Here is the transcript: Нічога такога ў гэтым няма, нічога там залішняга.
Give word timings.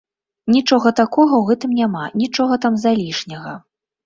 Нічога 0.53 0.91
такога 0.99 1.31
ў 1.37 1.43
гэтым 1.49 1.71
няма, 1.81 2.03
нічога 2.23 2.59
там 2.65 2.81
залішняга. 2.87 3.53